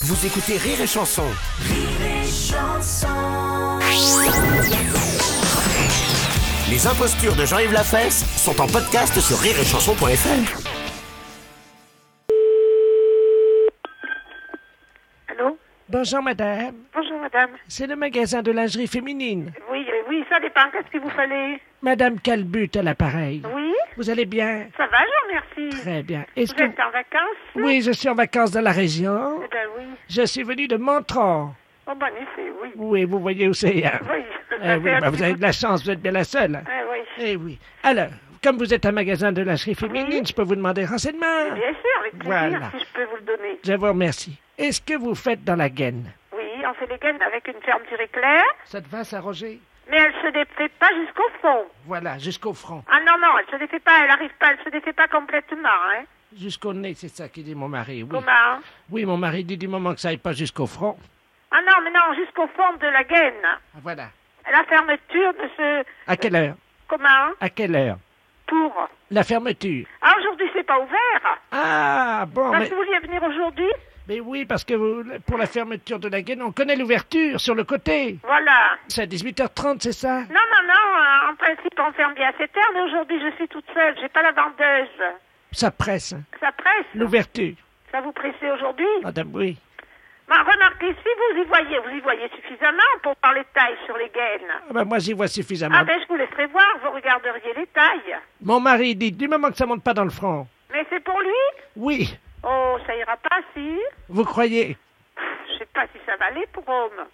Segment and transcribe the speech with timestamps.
[0.00, 1.24] Vous écoutez Rire et Chanson.
[6.70, 10.58] Les impostures de Jean-Yves Lafesse sont en podcast sur rireetchanson.fr.
[15.28, 15.56] Allô?
[15.88, 17.50] Bonjour madame, Bonjour madame.
[17.68, 19.52] c'est le magasin de lingerie féminine.
[19.70, 20.62] Oui, euh, oui, ça dépend.
[20.72, 21.60] Qu'est-ce qu'il vous fallait?
[21.82, 23.42] Madame Calbut à l'appareil?
[23.54, 24.66] Oui Vous allez bien?
[24.76, 25.28] Ça va, je vous
[25.60, 25.80] remercie.
[25.82, 26.24] Très bien.
[26.34, 26.64] Est-ce Vous que...
[26.64, 27.36] êtes en vacances?
[27.56, 29.40] Oui, je suis en vacances dans la région.
[29.44, 29.63] Eh ben.
[30.14, 31.50] Je suis venu de Montron.
[31.86, 32.70] Oh, bon effet, oui.
[32.76, 33.84] Oui, vous voyez où c'est.
[33.84, 33.98] hein?
[34.10, 34.22] Oui.
[34.62, 36.62] Eh oui, bah, vous avez de la chance, vous êtes bien la seule.
[36.66, 36.98] Ah oui.
[37.18, 37.58] Eh oui.
[37.82, 38.06] Alors,
[38.42, 42.00] comme vous êtes un magasin de lingerie féminine, je peux vous demander renseignement Bien sûr,
[42.00, 42.70] avec plaisir, Voilà.
[42.70, 43.58] si je peux vous le donner.
[43.64, 44.38] Je vous remercie.
[44.56, 46.04] Est-ce que vous faites dans la gaine?
[46.36, 49.58] Oui, on fait les gaines avec une fermeture éclair, Ça te va, ça, Roger
[49.90, 51.64] mais elle se défait pas jusqu'au fond.
[51.86, 52.82] Voilà, jusqu'au front.
[52.90, 55.68] Ah non, non, elle se défait pas, elle arrive pas, elle se défait pas complètement,
[55.68, 56.04] hein.
[56.36, 58.08] Jusqu'au nez, c'est ça qui dit mon mari, oui.
[58.10, 58.58] Comment
[58.90, 60.96] Oui, mon mari dit du moment que ça aille pas jusqu'au front.
[61.52, 63.34] Ah non, mais non, jusqu'au fond de la gaine.
[63.44, 64.08] Ah, Voilà.
[64.50, 65.84] La fermeture de ce...
[66.06, 66.54] À quelle heure?
[66.88, 67.96] Comment À quelle heure?
[68.46, 68.88] Pour...
[69.10, 69.86] La fermeture.
[70.02, 71.38] Ah, aujourd'hui, c'est pas ouvert.
[71.52, 73.70] Ah, bon, Parce mais, que vous vouliez venir aujourd'hui?
[74.08, 77.54] Mais oui, parce que vous- pour la fermeture de la gaine, on connaît l'ouverture sur
[77.54, 78.18] le côté.
[78.22, 78.76] Voilà.
[78.88, 80.20] C'est à 18h30, c'est ça?
[80.20, 83.34] Non, non, non, euh, en principe, on ferme bien à 7 heures, mais aujourd'hui, je
[83.36, 84.88] suis toute seule, j'ai pas la vendeuse.
[85.52, 86.22] Ça presse, hein?
[86.40, 86.86] Ça presse?
[86.94, 87.54] L'ouverture.
[87.92, 88.86] Ça vous pressait aujourd'hui?
[89.02, 89.56] Madame, oui.
[90.28, 94.08] Remarquez, si vous y voyez, vous y voyez suffisamment pour voir les tailles sur les
[94.08, 94.48] gaines.
[94.68, 95.76] Ah ben, moi, j'y vois suffisamment.
[95.78, 98.16] Ah ben, je vous laisserai voir, vous regarderiez les tailles.
[98.42, 100.46] Mon mari dit, du moment que ça monte pas dans le front.
[100.72, 101.30] Mais c'est pour lui?
[101.76, 102.18] Oui,
[102.86, 104.76] ça ira pas, si vous croyez
[105.48, 107.06] Je sais pas si ça va aller pour homme.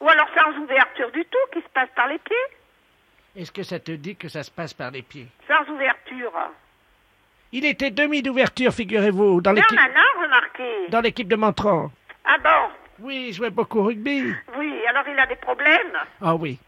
[0.00, 2.36] Ou alors sans ouverture du tout, qui se passe par les pieds
[3.36, 5.28] Est-ce que ça te dit que ça se passe par les pieds?
[5.48, 6.32] Sans ouverture.
[7.52, 9.78] Il était demi d'ouverture, figurez-vous, dans l'équipe
[10.20, 10.88] remarqué.
[10.88, 11.90] dans l'équipe de Montron.
[12.24, 12.72] Ah bon?
[12.98, 14.34] Oui, il jouait beaucoup au rugby.
[14.56, 15.96] Oui, alors il a des problèmes.
[16.20, 16.58] Ah oui.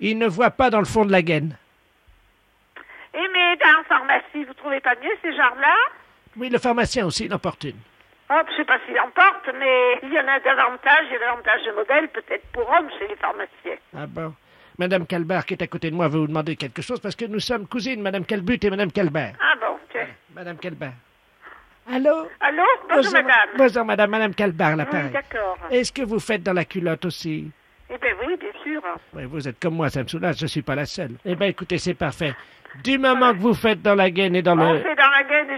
[0.00, 1.56] Il ne voit pas dans le fond de la gaine.
[3.14, 5.74] Et mais dans la pharmacie, vous trouvez pas mieux ces genres-là
[6.36, 7.76] Oui, le pharmacien aussi, il en porte une.
[8.30, 11.16] Oh, je sais pas s'il en porte, mais il y en a davantage, il y
[11.16, 13.78] a davantage de modèles, peut-être pour hommes chez les pharmaciens.
[13.96, 14.34] Ah bon.
[14.78, 17.24] Madame Calbert, qui est à côté de moi, veut vous demander quelque chose parce que
[17.24, 19.32] nous sommes cousines, Madame Calbut et Madame Calbert.
[19.40, 20.06] Ah bon, tiens.
[20.34, 20.92] Madame Calbert.
[21.90, 22.28] Allô?
[22.40, 22.62] Allô?
[22.88, 23.48] Bonjour, madame.
[23.56, 25.10] Bonjour, Madame, Madame Calbert, Oui, l'appareil.
[25.10, 25.56] d'accord.
[25.70, 27.50] Est-ce que vous faites dans la culotte aussi?
[27.90, 28.82] Eh bien oui, bien sûr.
[29.14, 31.12] Oui, vous êtes comme moi, ça me soulage, je suis pas la seule.
[31.24, 32.34] Eh bien, écoutez, c'est parfait.
[32.84, 34.80] Du moment que vous faites dans la gaine et dans On le...
[34.80, 35.57] fait dans la gaine et